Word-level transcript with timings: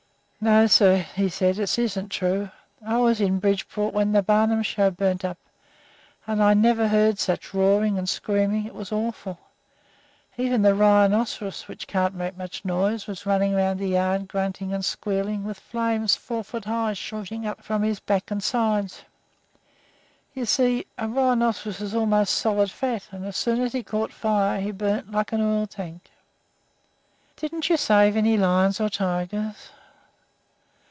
"No, 0.43 0.65
sir," 0.65 1.05
said 1.29 1.55
he; 1.57 1.61
"it 1.61 1.77
isn't 1.77 2.09
true. 2.09 2.49
I 2.83 2.97
was 2.97 3.21
in 3.21 3.37
Bridgeport 3.37 3.93
when 3.93 4.11
the 4.11 4.23
Barnum 4.23 4.63
show 4.63 4.89
burned 4.89 5.23
up, 5.23 5.37
and 6.25 6.41
I 6.41 6.55
never 6.55 6.87
heard 6.87 7.19
such 7.19 7.53
roaring 7.53 7.99
and 7.99 8.09
screaming. 8.09 8.65
It 8.65 8.73
was 8.73 8.91
awful. 8.91 9.37
Even 10.39 10.63
the 10.63 10.73
rhinoceros, 10.73 11.67
which 11.67 11.85
can't 11.85 12.15
make 12.15 12.37
much 12.37 12.65
noise, 12.65 13.05
was 13.05 13.27
running 13.27 13.53
around 13.53 13.77
the 13.77 13.89
yard 13.89 14.27
grunting 14.27 14.73
and 14.73 14.83
squealing, 14.83 15.43
with 15.43 15.59
flames 15.59 16.15
four 16.15 16.43
feet 16.43 16.65
high 16.65 16.93
shooting 16.93 17.45
up 17.45 17.63
from 17.63 17.83
his 17.83 17.99
back 17.99 18.31
and 18.31 18.41
sides. 18.41 19.03
You 20.33 20.45
see, 20.47 20.87
a 20.97 21.07
rhinoceros 21.07 21.81
is 21.81 21.93
almost 21.93 22.33
solid 22.33 22.71
fat, 22.71 23.07
and 23.11 23.27
as 23.27 23.37
soon 23.37 23.61
as 23.61 23.73
he 23.73 23.83
caught 23.83 24.11
fire 24.11 24.59
he 24.59 24.71
burned 24.71 25.13
like 25.13 25.33
an 25.33 25.41
oil 25.41 25.67
tank." 25.67 26.09
"Didn't 27.35 27.69
you 27.69 27.77
save 27.77 28.17
any 28.17 28.37
lions 28.37 28.81
or 28.81 28.89
tigers?" 28.89 29.69